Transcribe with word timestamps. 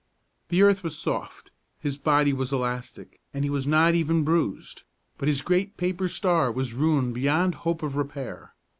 The 0.49 0.63
earth 0.63 0.81
was 0.81 0.97
soft, 0.97 1.51
his 1.79 1.99
body 1.99 2.33
was 2.33 2.51
elastic, 2.51 3.19
and 3.35 3.43
he 3.43 3.51
was 3.51 3.67
not 3.67 3.93
even 3.93 4.23
bruised; 4.23 4.81
but 5.19 5.27
his 5.27 5.43
great 5.43 5.77
paper 5.77 6.07
star 6.07 6.51
was 6.51 6.73
ruined 6.73 7.13
beyond 7.13 7.53
hope 7.53 7.83
of 7.83 7.95
repair. 7.95 8.55